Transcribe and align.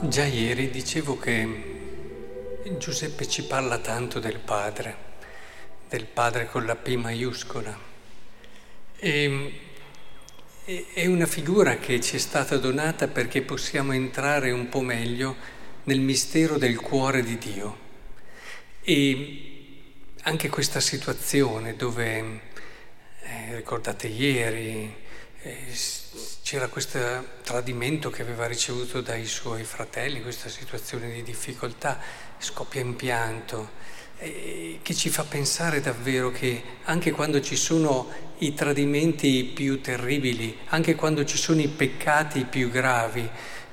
Già 0.00 0.24
ieri 0.24 0.70
dicevo 0.70 1.18
che 1.18 2.62
Giuseppe 2.78 3.26
ci 3.26 3.42
parla 3.42 3.78
tanto 3.78 4.20
del 4.20 4.38
padre, 4.38 4.96
del 5.88 6.06
padre 6.06 6.46
con 6.46 6.64
la 6.64 6.76
P 6.76 6.94
maiuscola. 6.94 7.76
E, 8.96 9.60
è 10.94 11.04
una 11.06 11.26
figura 11.26 11.78
che 11.78 12.00
ci 12.00 12.14
è 12.14 12.18
stata 12.20 12.58
donata 12.58 13.08
perché 13.08 13.42
possiamo 13.42 13.90
entrare 13.90 14.52
un 14.52 14.68
po' 14.68 14.82
meglio 14.82 15.34
nel 15.84 15.98
mistero 15.98 16.58
del 16.58 16.78
cuore 16.78 17.24
di 17.24 17.36
Dio. 17.36 17.78
E 18.82 19.82
anche 20.22 20.48
questa 20.48 20.78
situazione 20.78 21.74
dove, 21.74 22.40
eh, 23.22 23.56
ricordate 23.56 24.06
ieri, 24.06 24.94
c'era 26.42 26.66
questo 26.68 26.98
tradimento 27.42 28.10
che 28.10 28.22
aveva 28.22 28.46
ricevuto 28.46 29.00
dai 29.00 29.24
suoi 29.24 29.62
fratelli, 29.62 30.20
questa 30.20 30.48
situazione 30.48 31.12
di 31.12 31.22
difficoltà, 31.22 32.00
scoppia 32.38 32.80
in 32.80 32.96
pianto, 32.96 33.70
eh, 34.18 34.80
che 34.82 34.94
ci 34.94 35.10
fa 35.10 35.22
pensare 35.22 35.80
davvero 35.80 36.32
che 36.32 36.62
anche 36.84 37.12
quando 37.12 37.40
ci 37.40 37.54
sono 37.54 38.10
i 38.38 38.52
tradimenti 38.52 39.44
più 39.44 39.80
terribili, 39.80 40.58
anche 40.66 40.96
quando 40.96 41.24
ci 41.24 41.36
sono 41.36 41.60
i 41.60 41.68
peccati 41.68 42.44
più 42.44 42.68
gravi, 42.70 43.28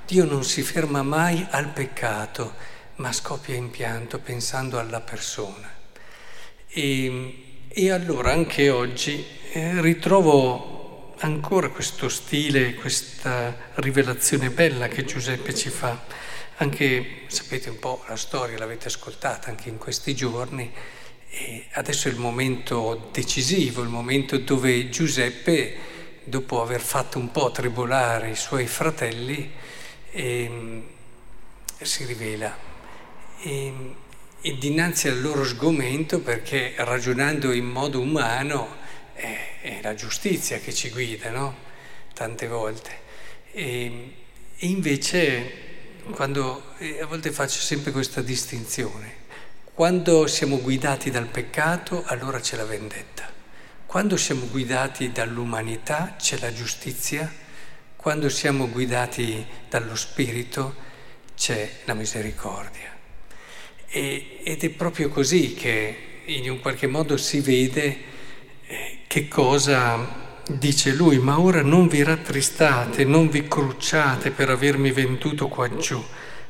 Dio 0.05 0.25
non 0.25 0.43
si 0.43 0.61
ferma 0.61 1.01
mai 1.01 1.45
al 1.49 1.69
peccato, 1.69 2.53
ma 2.97 3.11
scoppia 3.11 3.55
in 3.55 3.71
pianto 3.71 4.19
pensando 4.19 4.77
alla 4.77 5.01
persona. 5.01 5.73
E, 6.67 7.65
e 7.67 7.91
allora 7.91 8.31
anche 8.31 8.69
oggi 8.69 9.25
eh, 9.51 9.81
ritrovo 9.81 10.74
ancora 11.19 11.69
questo 11.69 12.09
stile, 12.09 12.73
questa 12.75 13.55
rivelazione 13.75 14.49
bella 14.49 14.87
che 14.87 15.05
Giuseppe 15.05 15.53
ci 15.53 15.69
fa. 15.69 16.03
Anche, 16.57 17.23
sapete 17.27 17.69
un 17.69 17.79
po' 17.79 18.03
la 18.07 18.15
storia, 18.15 18.57
l'avete 18.57 18.87
ascoltata 18.87 19.49
anche 19.49 19.69
in 19.69 19.77
questi 19.77 20.15
giorni, 20.15 20.71
e 21.29 21.67
adesso 21.73 22.07
è 22.07 22.11
il 22.11 22.17
momento 22.17 23.09
decisivo, 23.11 23.81
il 23.81 23.89
momento 23.89 24.37
dove 24.37 24.89
Giuseppe, 24.89 25.93
dopo 26.23 26.61
aver 26.61 26.81
fatto 26.81 27.19
un 27.19 27.31
po' 27.31 27.51
tribolare 27.51 28.29
i 28.29 28.35
suoi 28.35 28.67
fratelli, 28.67 29.51
eh, 30.11 30.81
si 31.81 32.05
rivela. 32.05 32.57
E, 33.41 33.73
e 34.41 34.57
dinanzi 34.57 35.07
al 35.09 35.21
loro 35.21 35.43
sgomento, 35.43 36.19
perché 36.19 36.73
ragionando 36.77 37.51
in 37.51 37.65
modo 37.65 37.99
umano, 37.99 38.83
è, 39.15 39.59
è 39.61 39.79
la 39.81 39.95
giustizia 39.95 40.59
che 40.59 40.73
ci 40.73 40.89
guida, 40.89 41.31
no? 41.31 41.55
Tante 42.13 42.47
volte. 42.47 43.03
E, 43.51 44.13
e 44.57 44.67
invece, 44.67 45.51
quando, 46.11 46.73
a 47.01 47.05
volte 47.05 47.31
faccio 47.31 47.59
sempre 47.59 47.91
questa 47.91 48.21
distinzione, 48.21 49.23
quando 49.73 50.27
siamo 50.27 50.61
guidati 50.61 51.09
dal 51.09 51.27
peccato, 51.27 52.03
allora 52.05 52.39
c'è 52.39 52.55
la 52.55 52.65
vendetta. 52.65 53.31
Quando 53.85 54.17
siamo 54.17 54.47
guidati 54.47 55.11
dall'umanità, 55.11 56.15
c'è 56.17 56.37
la 56.39 56.53
giustizia. 56.53 57.31
Quando 57.95 58.29
siamo 58.29 58.69
guidati 58.69 59.45
dallo 59.69 59.95
Spirito, 59.95 60.75
c'è 61.35 61.79
la 61.85 61.93
misericordia. 61.93 62.93
E, 63.87 64.39
ed 64.43 64.63
è 64.63 64.69
proprio 64.69 65.09
così 65.09 65.53
che 65.53 66.21
in 66.25 66.49
un 66.49 66.59
qualche 66.59 66.87
modo 66.87 67.17
si 67.17 67.39
vede 67.39 68.13
che 69.15 69.29
cosa 69.29 70.05
dice 70.45 70.91
lui, 70.91 71.19
ma 71.19 71.39
ora 71.39 71.61
non 71.61 71.87
vi 71.87 72.03
rattristate, 72.03 73.05
non 73.05 73.29
vi 73.29 73.47
crucciate 73.47 74.31
per 74.31 74.49
avermi 74.49 74.91
venduto 74.91 75.47
qua 75.47 75.73
giù, 75.77 76.03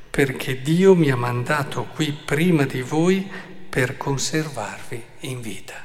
perché 0.10 0.64
Dio 0.64 0.96
mi 0.96 1.12
ha 1.12 1.16
mandato 1.16 1.86
qui 1.94 2.12
prima 2.12 2.64
di 2.66 2.82
voi 2.82 3.30
per 3.70 3.98
conservarvi 3.98 5.04
in 5.20 5.42
vita. 5.42 5.76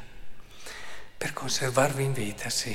Per 1.19 1.35
conservarvi 1.35 2.03
in 2.03 2.15
vita, 2.15 2.49
sì. 2.49 2.75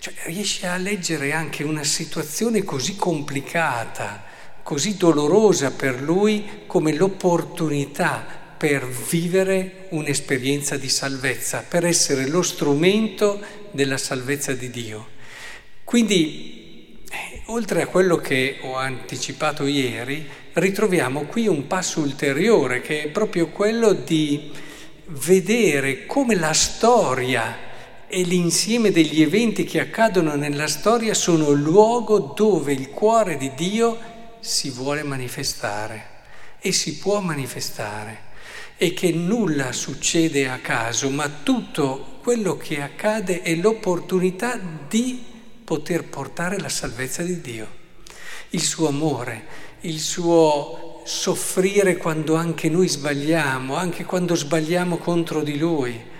Cioè, 0.00 0.14
riesci 0.24 0.66
a 0.66 0.76
leggere 0.76 1.32
anche 1.32 1.62
una 1.62 1.84
situazione 1.84 2.64
così 2.64 2.96
complicata, 2.96 4.24
così 4.64 4.96
dolorosa 4.96 5.70
per 5.70 6.02
lui 6.02 6.64
come 6.66 6.92
l'opportunità 6.92 8.42
per 8.64 8.88
vivere 8.88 9.88
un'esperienza 9.90 10.78
di 10.78 10.88
salvezza, 10.88 11.66
per 11.68 11.84
essere 11.84 12.26
lo 12.26 12.40
strumento 12.40 13.38
della 13.72 13.98
salvezza 13.98 14.54
di 14.54 14.70
Dio. 14.70 15.08
Quindi, 15.84 17.02
oltre 17.48 17.82
a 17.82 17.88
quello 17.88 18.16
che 18.16 18.60
ho 18.62 18.76
anticipato 18.76 19.66
ieri, 19.66 20.26
ritroviamo 20.54 21.24
qui 21.24 21.46
un 21.46 21.66
passo 21.66 22.00
ulteriore 22.00 22.80
che 22.80 23.02
è 23.02 23.08
proprio 23.08 23.48
quello 23.48 23.92
di 23.92 24.50
vedere 25.08 26.06
come 26.06 26.34
la 26.34 26.54
storia 26.54 27.58
e 28.08 28.22
l'insieme 28.22 28.90
degli 28.90 29.20
eventi 29.20 29.64
che 29.64 29.80
accadono 29.80 30.36
nella 30.36 30.68
storia 30.68 31.12
sono 31.12 31.50
luogo 31.50 32.32
dove 32.34 32.72
il 32.72 32.88
cuore 32.88 33.36
di 33.36 33.52
Dio 33.54 33.98
si 34.40 34.70
vuole 34.70 35.02
manifestare 35.02 36.12
e 36.60 36.72
si 36.72 36.96
può 36.96 37.20
manifestare 37.20 38.23
e 38.76 38.92
che 38.92 39.12
nulla 39.12 39.72
succede 39.72 40.48
a 40.48 40.58
caso, 40.58 41.10
ma 41.10 41.28
tutto 41.42 42.18
quello 42.22 42.56
che 42.56 42.80
accade 42.80 43.42
è 43.42 43.54
l'opportunità 43.54 44.58
di 44.88 45.22
poter 45.64 46.04
portare 46.04 46.58
la 46.58 46.68
salvezza 46.68 47.22
di 47.22 47.40
Dio, 47.40 47.68
il 48.50 48.62
suo 48.62 48.88
amore, 48.88 49.44
il 49.82 49.98
suo 49.98 51.02
soffrire 51.04 51.96
quando 51.96 52.34
anche 52.34 52.68
noi 52.68 52.88
sbagliamo, 52.88 53.76
anche 53.76 54.04
quando 54.04 54.34
sbagliamo 54.34 54.96
contro 54.96 55.42
di 55.42 55.58
Lui, 55.58 56.12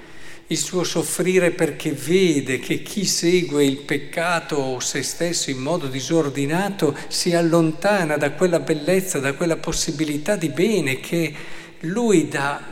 il 0.49 0.59
suo 0.59 0.85
soffrire 0.85 1.53
perché 1.53 1.93
vede 1.93 2.59
che 2.59 2.83
chi 2.83 3.07
segue 3.07 3.65
il 3.65 3.79
peccato 3.79 4.57
o 4.57 4.81
se 4.81 5.03
stesso 5.03 5.49
in 5.51 5.57
modo 5.57 5.87
disordinato 5.87 6.95
si 7.09 7.35
allontana 7.35 8.19
da 8.19 8.33
quella 8.33 8.61
bellezza, 8.61 9.19
da 9.21 9.33
quella 9.33 9.57
possibilità 9.57 10.37
di 10.37 10.51
bene 10.51 11.01
che 11.01 11.35
lui 11.81 12.29
da 12.29 12.63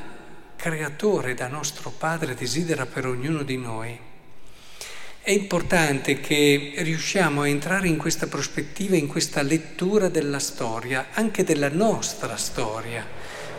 creatore, 0.57 1.35
da 1.35 1.49
nostro 1.49 1.91
Padre, 1.91 2.35
desidera 2.35 2.87
per 2.87 3.07
ognuno 3.07 3.43
di 3.43 3.57
noi. 3.57 3.99
È 5.21 5.31
importante 5.31 6.21
che 6.21 6.75
riusciamo 6.79 7.43
a 7.43 7.49
entrare 7.49 7.87
in 7.87 7.97
questa 7.97 8.27
prospettiva, 8.27 8.97
in 8.97 9.07
questa 9.07 9.43
lettura 9.43 10.09
della 10.09 10.41
storia, 10.41 11.09
anche 11.13 11.45
della 11.45 11.69
nostra 11.69 12.37
storia, 12.37 13.07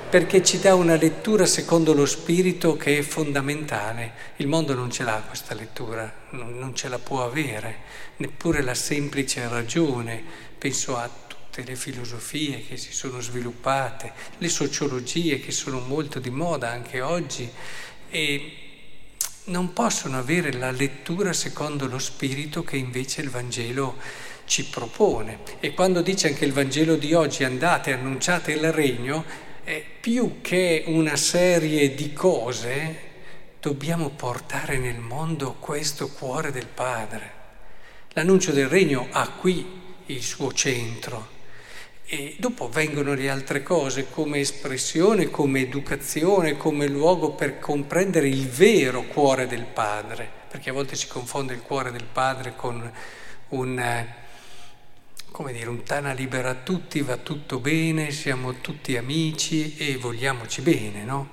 perché 0.10 0.44
ci 0.44 0.60
dà 0.60 0.76
una 0.76 0.96
lettura 0.96 1.46
secondo 1.46 1.94
lo 1.94 2.06
spirito 2.06 2.76
che 2.76 2.98
è 2.98 3.02
fondamentale. 3.02 4.12
Il 4.36 4.48
mondo 4.48 4.74
non 4.74 4.92
ce 4.92 5.04
l'ha 5.04 5.24
questa 5.26 5.56
lettura, 5.56 6.14
non 6.32 6.72
ce 6.76 6.90
la 6.90 7.00
può 7.00 7.24
avere, 7.24 7.78
neppure 8.18 8.62
la 8.62 8.76
semplice 8.76 9.48
ragione. 9.48 10.22
Penso 10.58 10.98
a 10.98 11.10
tutte 11.54 11.70
le 11.70 11.76
filosofie 11.76 12.66
che 12.66 12.78
si 12.78 12.92
sono 12.92 13.20
sviluppate, 13.20 14.12
le 14.40 14.50
sociologie 14.50 15.40
che 15.40 15.52
sono 15.52 15.82
molto 15.82 16.18
di 16.18 16.32
moda 16.32 16.72
anche 16.72 17.00
oggi 17.00 17.48
e 18.10 18.54
non 19.46 19.72
possono 19.72 20.18
avere 20.18 20.52
la 20.54 20.72
lettura 20.72 21.32
secondo 21.32 21.86
lo 21.86 22.00
spirito 22.00 22.64
che 22.64 22.78
invece 22.78 23.22
il 23.22 23.30
Vangelo 23.30 23.98
ci 24.46 24.66
propone. 24.66 25.42
E 25.60 25.76
quando 25.76 26.02
dice 26.02 26.30
anche 26.30 26.44
il 26.44 26.54
Vangelo 26.54 26.96
di 26.96 27.14
oggi 27.14 27.44
andate, 27.44 27.94
annunciate 27.94 28.54
il 28.54 28.72
regno, 28.72 29.24
è 29.64 29.84
più 30.02 30.42
che 30.42 30.86
una 30.88 31.16
serie 31.16 31.94
di 31.94 32.14
cose, 32.14 33.12
dobbiamo 33.60 34.10
portare 34.10 34.80
nel 34.80 35.00
mondo 35.00 35.54
questo 35.60 36.10
cuore 36.10 36.52
del 36.52 36.68
Padre. 36.68 37.32
L'annuncio 38.14 38.52
del 38.52 38.68
regno 38.68 39.08
ha 39.12 39.30
qui 39.30 39.82
il 40.08 40.22
suo 40.22 40.52
centro, 40.52 41.33
e 42.14 42.36
dopo 42.38 42.70
vengono 42.70 43.16
le 43.16 43.28
altre 43.28 43.64
cose 43.64 44.08
come 44.12 44.38
espressione, 44.38 45.32
come 45.32 45.62
educazione, 45.62 46.58
come 46.58 46.88
luogo 46.88 47.32
per 47.32 47.58
comprendere 47.58 48.28
il 48.28 48.48
vero 48.48 49.02
cuore 49.06 49.48
del 49.48 49.66
Padre, 49.66 50.30
perché 50.48 50.70
a 50.70 50.74
volte 50.74 50.96
si 50.96 51.08
confonde 51.08 51.56
il 51.56 51.64
cuore 51.64 51.92
del 51.92 52.04
Padre 52.04 52.56
con 52.56 52.92
un, 53.50 54.06
come 55.32 55.54
dire, 55.54 55.68
un 55.68 55.82
tana 55.82 56.14
libera 56.14 56.52
a 56.52 56.56
tutti, 56.56 57.02
va 57.02 57.18
tutto 57.18 57.58
bene, 57.58 58.12
siamo 58.12 58.62
tutti 58.62 58.96
amici 58.96 59.76
e 59.78 59.98
vogliamoci 59.98 60.62
bene, 60.62 61.04
no? 61.04 61.30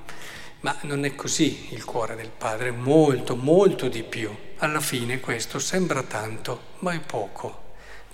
Ma 0.61 0.75
non 0.83 1.05
è 1.05 1.15
così 1.15 1.69
il 1.73 1.85
cuore 1.85 2.17
del 2.17 2.31
Padre, 2.31 2.71
molto, 2.71 3.37
molto 3.37 3.89
di 3.89 4.03
più. 4.03 4.35
Alla 4.57 4.81
fine 4.81 5.21
questo 5.21 5.59
sembra 5.59 6.03
tanto, 6.05 6.69
ma 6.79 6.93
è 6.93 7.01
poco. 7.01 7.69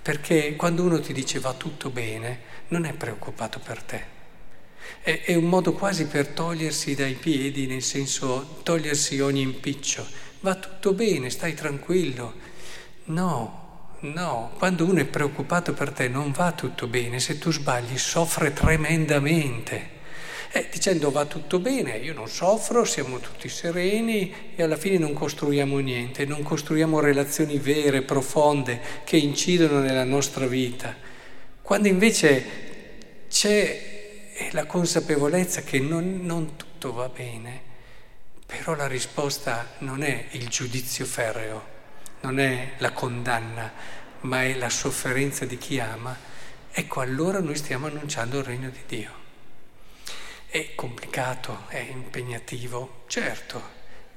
Perché 0.07 0.55
quando 0.55 0.83
uno 0.83 1.01
ti 1.01 1.11
dice 1.11 1.37
va 1.37 1.51
tutto 1.51 1.89
bene, 1.89 2.39
non 2.69 2.85
è 2.85 2.93
preoccupato 2.93 3.59
per 3.59 3.83
te. 3.83 4.05
È, 5.01 5.23
è, 5.25 5.35
un 5.35 5.43
modo 5.43 5.73
quasi 5.73 6.05
per 6.05 6.29
togliersi 6.29 6.95
dai 6.95 7.15
piedi, 7.15 7.67
nel 7.67 7.83
senso 7.83 8.61
togliersi 8.63 9.19
ogni 9.19 9.41
impiccio. 9.41 10.07
Va 10.39 10.55
tutto 10.55 10.93
bene, 10.93 11.29
stai 11.29 11.55
tranquillo. 11.55 12.35
No, 13.07 13.95
no, 13.99 14.53
quando 14.57 14.85
uno 14.85 15.01
è 15.01 15.05
preoccupato 15.05 15.73
per 15.73 15.91
te 15.91 16.07
non 16.07 16.31
va 16.31 16.53
tutto 16.53 16.87
bene, 16.87 17.19
se 17.19 17.37
tu 17.37 17.51
sbagli 17.51 17.97
soffre 17.97 18.53
tremendamente. 18.53 19.89
Eh, 20.51 20.67
dicendo 20.71 21.11
va 21.11 21.25
tutto 21.25 21.59
bene, 21.59 21.97
io 21.97 22.13
non 22.13 22.29
soffro, 22.29 22.85
siamo 22.85 23.19
tutti 23.19 23.49
sereni 23.49 24.53
e 24.55 24.63
alla 24.63 24.77
fine 24.77 24.97
non 24.97 25.13
costruiamo 25.13 25.77
niente, 25.79 26.25
non 26.25 26.41
costruiamo 26.41 26.99
relazioni 27.01 27.57
vere, 27.57 28.01
profonde, 28.01 28.81
che 29.03 29.17
incidono 29.17 29.79
nella 29.79 30.05
nostra 30.05 30.47
vita. 30.47 30.95
Quando 31.61 31.89
invece 31.89 33.25
c'è 33.29 33.95
la 34.51 34.65
consapevolezza 34.65 35.61
che 35.63 35.79
non, 35.79 36.21
non 36.23 36.55
tutto 36.55 36.93
va 36.93 37.09
bene, 37.09 37.61
però 38.45 38.73
la 38.75 38.87
risposta 38.87 39.73
non 39.79 40.01
è 40.01 40.27
il 40.31 40.47
giudizio 40.47 41.03
ferreo, 41.05 41.75
non 42.21 42.39
è 42.39 42.71
la 42.77 42.91
condanna, 42.93 43.73
ma 44.21 44.43
è 44.43 44.53
la 44.55 44.69
sofferenza 44.69 45.43
di 45.43 45.57
chi 45.57 45.79
ama, 45.79 46.15
ecco 46.71 47.01
allora 47.01 47.39
noi 47.39 47.55
stiamo 47.55 47.87
annunciando 47.87 48.37
il 48.39 48.45
regno 48.45 48.69
di 48.69 48.81
Dio. 48.87 49.26
È 50.49 50.75
complicato, 50.75 51.65
è 51.67 51.85
impegnativo, 51.91 53.03
certo, 53.07 53.61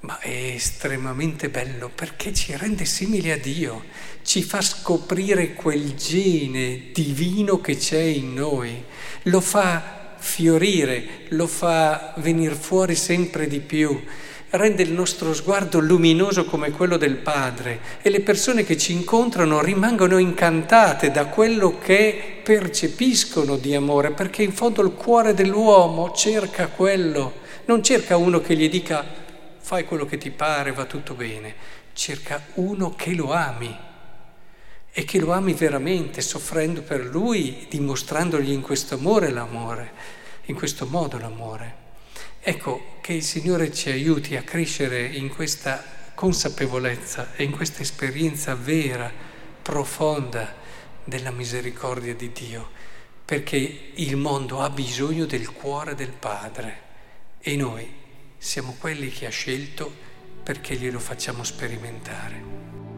ma 0.00 0.20
è 0.20 0.28
estremamente 0.28 1.48
bello 1.48 1.90
perché 1.92 2.32
ci 2.32 2.56
rende 2.56 2.84
simili 2.84 3.32
a 3.32 3.36
Dio, 3.36 3.84
ci 4.22 4.42
fa 4.42 4.60
scoprire 4.60 5.54
quel 5.54 5.94
gene 5.96 6.92
divino 6.92 7.60
che 7.60 7.76
c'è 7.76 8.00
in 8.00 8.34
noi, 8.34 8.80
lo 9.22 9.40
fa 9.40 10.14
fiorire, 10.18 11.24
lo 11.30 11.48
fa 11.48 12.14
venire 12.18 12.54
fuori 12.54 12.94
sempre 12.94 13.48
di 13.48 13.58
più 13.58 14.00
rende 14.50 14.82
il 14.82 14.92
nostro 14.92 15.32
sguardo 15.32 15.78
luminoso 15.78 16.44
come 16.44 16.72
quello 16.72 16.96
del 16.96 17.16
Padre 17.16 17.80
e 18.02 18.10
le 18.10 18.20
persone 18.20 18.64
che 18.64 18.76
ci 18.76 18.92
incontrano 18.92 19.62
rimangono 19.62 20.18
incantate 20.18 21.12
da 21.12 21.26
quello 21.26 21.78
che 21.78 22.39
percepiscono 22.50 23.56
di 23.56 23.76
amore, 23.76 24.10
perché 24.10 24.42
in 24.42 24.52
fondo 24.52 24.82
il 24.82 24.90
cuore 24.94 25.34
dell'uomo 25.34 26.10
cerca 26.10 26.66
quello, 26.66 27.42
non 27.66 27.80
cerca 27.80 28.16
uno 28.16 28.40
che 28.40 28.56
gli 28.56 28.68
dica 28.68 29.06
fai 29.56 29.84
quello 29.84 30.04
che 30.04 30.18
ti 30.18 30.32
pare, 30.32 30.72
va 30.72 30.84
tutto 30.84 31.14
bene, 31.14 31.54
cerca 31.92 32.42
uno 32.54 32.96
che 32.96 33.14
lo 33.14 33.32
ami 33.32 33.72
e 34.90 35.04
che 35.04 35.20
lo 35.20 35.30
ami 35.30 35.52
veramente, 35.52 36.20
soffrendo 36.22 36.82
per 36.82 37.04
lui, 37.04 37.68
dimostrandogli 37.70 38.50
in 38.50 38.62
questo 38.62 38.96
amore 38.96 39.30
l'amore, 39.30 39.92
in 40.46 40.56
questo 40.56 40.86
modo 40.86 41.18
l'amore. 41.18 41.74
Ecco, 42.40 42.96
che 43.00 43.12
il 43.12 43.22
Signore 43.22 43.72
ci 43.72 43.90
aiuti 43.90 44.34
a 44.34 44.42
crescere 44.42 45.06
in 45.06 45.28
questa 45.28 45.84
consapevolezza 46.16 47.28
e 47.36 47.44
in 47.44 47.52
questa 47.52 47.82
esperienza 47.82 48.56
vera, 48.56 49.08
profonda 49.62 50.58
della 51.04 51.30
misericordia 51.30 52.14
di 52.14 52.32
Dio, 52.32 52.70
perché 53.24 53.92
il 53.94 54.16
mondo 54.16 54.60
ha 54.60 54.70
bisogno 54.70 55.26
del 55.26 55.52
cuore 55.52 55.94
del 55.94 56.12
Padre 56.12 56.88
e 57.40 57.56
noi 57.56 57.88
siamo 58.38 58.76
quelli 58.78 59.10
che 59.10 59.26
ha 59.26 59.30
scelto 59.30 59.92
perché 60.42 60.74
glielo 60.76 60.98
facciamo 60.98 61.44
sperimentare. 61.44 62.89